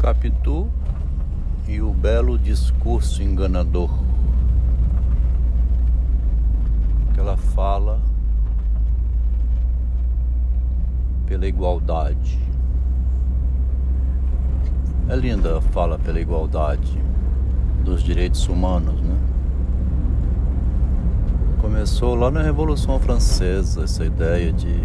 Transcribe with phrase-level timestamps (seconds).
[0.00, 0.66] Capitu
[1.68, 3.90] e o belo discurso enganador
[7.18, 8.00] ela fala
[11.26, 12.38] pela igualdade.
[15.06, 16.98] É linda a fala pela igualdade
[17.84, 19.18] dos direitos humanos, né?
[21.60, 24.82] Começou lá na Revolução Francesa essa ideia de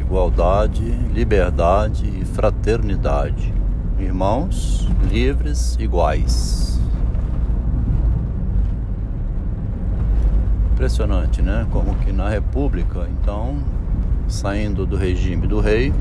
[0.00, 0.82] igualdade,
[1.14, 3.54] liberdade e fraternidade
[3.98, 6.78] irmãos livres iguais.
[10.72, 11.66] Impressionante, né?
[11.70, 13.56] Como que na República, então,
[14.28, 15.92] saindo do regime do rei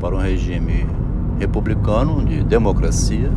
[0.00, 0.86] para um regime
[1.38, 3.30] republicano de democracia,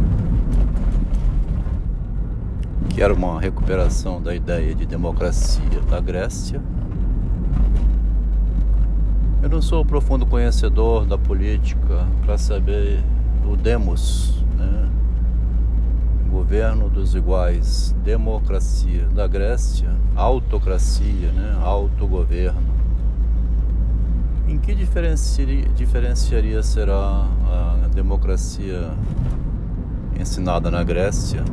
[2.90, 6.62] que era uma recuperação da ideia de democracia da Grécia
[9.42, 13.02] eu não sou profundo conhecedor da política para saber
[13.46, 14.90] o demos, né?
[16.30, 21.58] governo dos iguais, democracia da Grécia, autocracia, né?
[21.64, 22.80] autogoverno.
[24.46, 28.92] Em que diferenciaria, diferenciaria será a democracia
[30.20, 31.44] ensinada na Grécia,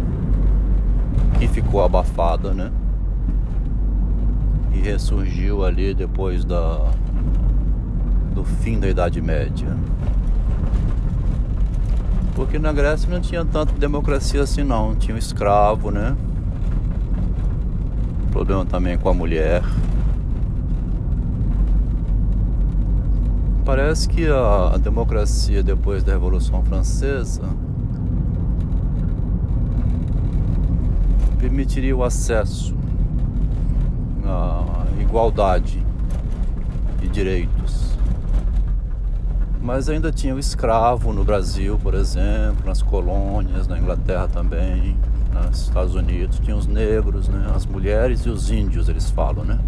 [1.38, 2.72] que ficou abafada, né?
[4.72, 6.90] E ressurgiu ali depois da
[8.36, 9.66] do fim da Idade Média.
[12.34, 16.14] Porque na Grécia não tinha tanta democracia assim não, tinha o escravo, né?
[18.30, 19.62] Problema também com a mulher.
[23.64, 27.42] Parece que a democracia depois da Revolução Francesa
[31.38, 32.76] permitiria o acesso
[34.26, 35.84] à igualdade
[37.00, 37.95] de direitos
[39.66, 44.96] mas ainda tinha o escravo no Brasil, por exemplo, nas colônias, na Inglaterra também,
[45.34, 47.50] nos Estados Unidos, tinha os negros, né?
[47.52, 49.58] as mulheres e os índios, eles falam, né?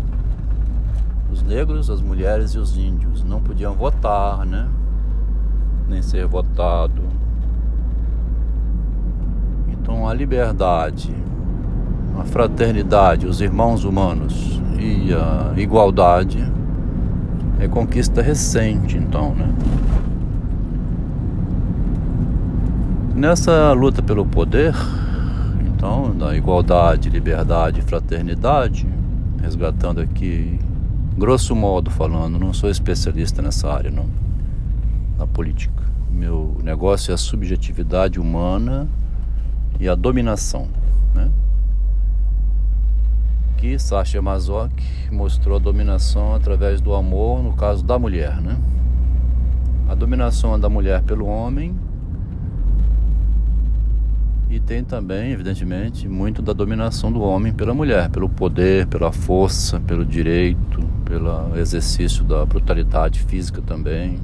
[1.32, 4.68] Os negros, as mulheres e os índios não podiam votar, né?
[5.88, 7.02] Nem ser votado.
[9.66, 11.12] Então a liberdade,
[12.20, 16.57] a fraternidade, os irmãos humanos e a igualdade
[17.58, 19.52] é conquista recente, então, né?
[23.14, 24.74] Nessa luta pelo poder,
[25.66, 28.86] então, da igualdade, liberdade fraternidade,
[29.42, 30.58] resgatando aqui,
[31.16, 34.06] grosso modo falando, não sou especialista nessa área, não,
[35.18, 35.82] na política.
[36.10, 38.88] Meu negócio é a subjetividade humana
[39.80, 40.68] e a dominação,
[41.14, 41.28] né?
[43.58, 44.72] Aqui, Sasha Mazok
[45.10, 48.56] mostrou a dominação através do amor, no caso da mulher, né?
[49.88, 51.74] A dominação da mulher pelo homem
[54.48, 59.80] e tem também, evidentemente, muito da dominação do homem pela mulher, pelo poder, pela força,
[59.80, 64.20] pelo direito, pelo exercício da brutalidade física também,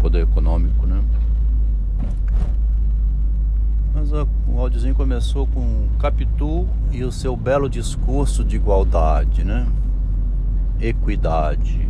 [0.00, 1.00] poder econômico, né?
[3.94, 4.26] Mas o
[4.58, 9.66] áudiozinho começou com Capitu e o seu belo discurso de igualdade, né?
[10.80, 11.88] Equidade.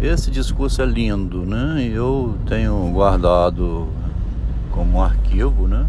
[0.00, 1.82] Esse discurso é lindo, né?
[1.92, 3.88] Eu tenho guardado
[4.70, 5.86] como arquivo, né?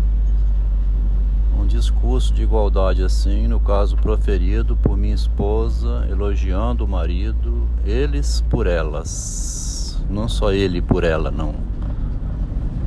[1.59, 8.43] Um discurso de igualdade assim, no caso proferido por minha esposa, elogiando o marido, eles
[8.49, 10.03] por elas.
[10.09, 11.72] Não só ele por ela, não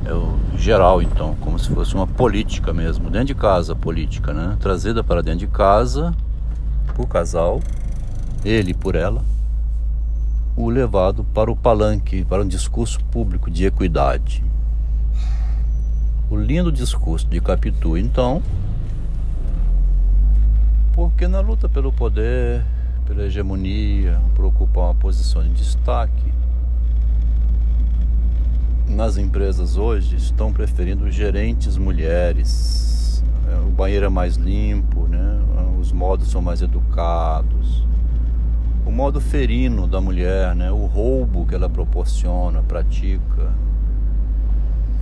[0.07, 4.55] é o geral então, como se fosse uma política mesmo, dentro de casa política, né?
[4.59, 6.15] Trazida para dentro de casa
[6.95, 7.59] por casal,
[8.43, 9.23] ele por ela,
[10.55, 14.43] o levado para o palanque, para um discurso público de equidade.
[16.29, 18.41] O lindo discurso de Capitu, então,
[20.93, 22.65] porque na luta pelo poder,
[23.05, 26.33] pela hegemonia, por ocupar uma posição de destaque,
[28.87, 33.23] nas empresas hoje estão preferindo gerentes mulheres.
[33.51, 35.39] É, o banheiro é mais limpo, né?
[35.79, 37.85] os modos são mais educados.
[38.85, 40.71] O modo ferino da mulher, né?
[40.71, 43.53] o roubo que ela proporciona, pratica,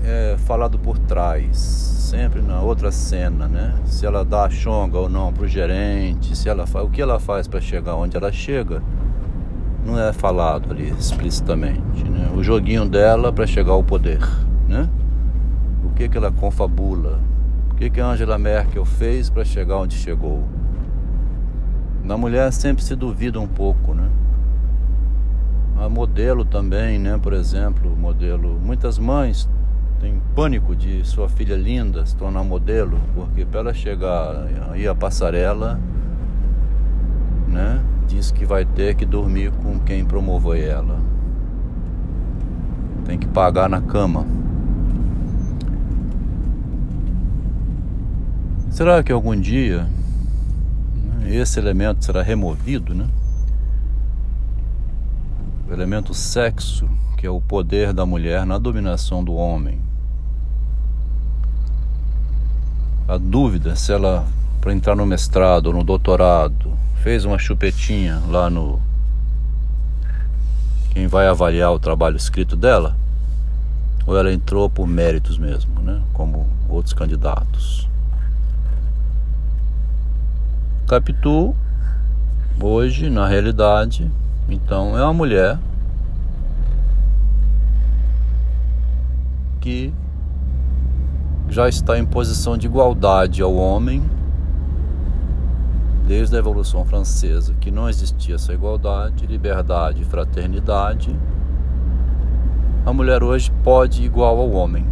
[0.04, 3.74] é falado por trás, sempre na outra cena, né?
[3.86, 7.02] Se ela dá a chonga ou não para o gerente, se ela faz, o que
[7.02, 8.84] ela faz para chegar onde ela chega
[9.86, 12.04] não é falado ali explicitamente.
[12.04, 12.32] Né?
[12.36, 14.20] O joguinho dela para chegar ao poder.
[14.68, 14.90] Né?
[15.86, 17.20] O que, que ela confabula?
[17.72, 20.44] O que, que Angela Merkel fez para chegar onde chegou?
[22.04, 24.10] Na mulher sempre se duvida um pouco, né?
[25.78, 27.20] a modelo também, né?
[27.22, 28.60] Por exemplo, modelo.
[28.60, 29.50] Muitas mães
[30.00, 34.96] têm pânico de sua filha linda se tornar modelo, porque para ela chegar aí a
[34.96, 35.80] passarela,
[37.48, 37.82] né?
[38.08, 41.00] Diz que vai ter que dormir com quem promoveu ela.
[43.06, 44.26] Tem que pagar na cama.
[48.70, 49.88] Será que algum dia
[51.26, 53.08] né, esse elemento será removido, né?
[55.68, 56.88] O elemento sexo,
[57.18, 59.80] que é o poder da mulher na dominação do homem.
[63.08, 64.26] A dúvida se ela,
[64.60, 66.74] para entrar no mestrado ou no doutorado,
[67.06, 68.82] fez uma chupetinha lá no.
[70.90, 72.98] Quem vai avaliar o trabalho escrito dela?
[74.08, 76.02] Ou ela entrou por méritos mesmo, né?
[76.14, 77.88] Como outros candidatos.
[80.88, 81.56] Capitu,
[82.60, 84.10] hoje, na realidade,
[84.50, 85.60] então é uma mulher
[89.62, 89.94] que
[91.50, 94.15] já está em posição de igualdade ao homem
[96.08, 101.18] desde a Revolução Francesa, que não existia essa igualdade, liberdade e fraternidade.
[102.86, 104.86] A mulher hoje pode igual ao homem,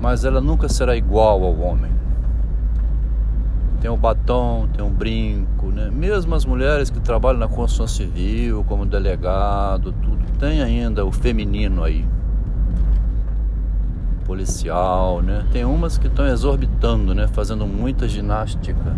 [0.00, 1.98] mas ela nunca será igual ao homem
[3.80, 5.90] tem um batom, tem um brinco, né?
[5.90, 11.84] Mesmo as mulheres que trabalham na construção civil, como delegado, tudo, tem ainda o feminino
[11.84, 12.04] aí.
[14.28, 15.46] Policial, né?
[15.50, 17.26] Tem umas que estão exorbitando, né?
[17.26, 18.94] Fazendo muita ginástica,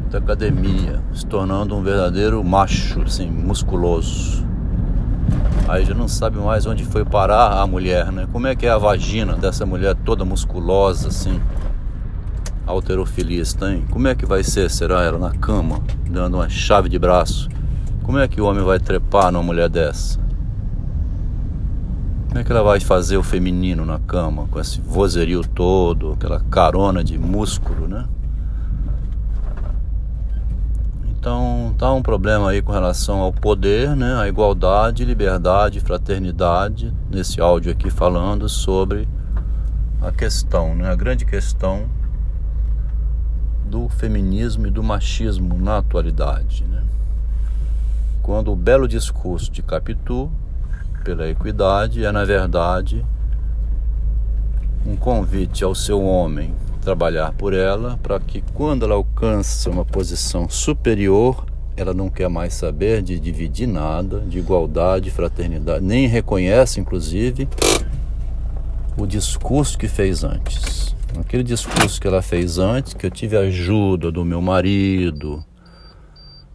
[0.00, 4.46] muita academia, se tornando um verdadeiro macho, assim, musculoso.
[5.68, 8.28] Aí já não sabe mais onde foi parar a mulher, né?
[8.30, 11.40] Como é que é a vagina dessa mulher toda musculosa, assim?
[12.64, 13.82] alterofilia tem?
[13.90, 14.70] Como é que vai ser?
[14.70, 17.48] Será ela na cama, dando uma chave de braço?
[18.04, 20.20] Como é que o homem vai trepar numa mulher dessa?
[22.32, 26.40] Como é que ela vai fazer o feminino na cama, com esse vozerio todo, aquela
[26.40, 28.08] carona de músculo, né?
[31.10, 34.14] Então tá um problema aí com relação ao poder, né?
[34.14, 39.06] A igualdade, liberdade, fraternidade, nesse áudio aqui falando sobre
[40.00, 40.88] a questão, né?
[40.88, 41.84] A grande questão
[43.66, 46.64] do feminismo e do machismo na atualidade.
[46.64, 46.82] Né?
[48.22, 50.32] Quando o belo discurso de Capitu
[51.02, 53.04] pela equidade é, na verdade,
[54.86, 60.48] um convite ao seu homem trabalhar por ela para que, quando ela alcança uma posição
[60.48, 61.46] superior,
[61.76, 67.48] ela não quer mais saber de dividir nada, de igualdade, fraternidade, nem reconhece, inclusive,
[68.96, 70.94] o discurso que fez antes.
[71.18, 75.44] Aquele discurso que ela fez antes, que eu tive ajuda do meu marido,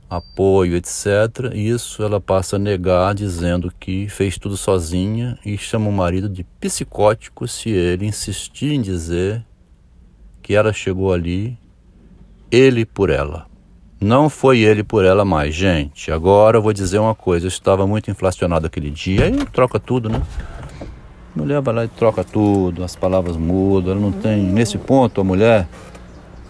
[0.10, 1.54] apoio, etc.
[1.54, 6.44] Isso ela passa a negar, dizendo que fez tudo sozinha e chama o marido de
[6.44, 9.46] psicótico se ele insistir em dizer
[10.42, 11.58] que ela chegou ali,
[12.50, 13.46] ele por ela.
[14.00, 16.12] Não foi ele por ela mais, gente.
[16.12, 20.08] Agora eu vou dizer uma coisa: eu estava muito inflacionado aquele dia, aí troca tudo,
[20.08, 20.22] né?
[21.36, 24.42] A mulher vai lá e troca tudo, as palavras mudam, ela não tem.
[24.42, 25.68] Nesse ponto, a mulher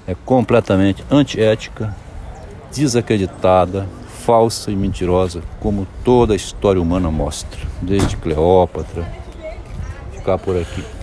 [0.06, 1.96] é completamente antiética,
[2.74, 3.88] desacreditada,
[4.26, 9.08] falsa e mentirosa, como toda a história humana mostra, desde Cleópatra,
[10.14, 10.97] ficar por aqui.